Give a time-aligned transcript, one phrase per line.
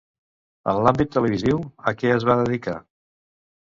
[0.73, 2.77] En l'àmbit televisiu, a què es va dedicar?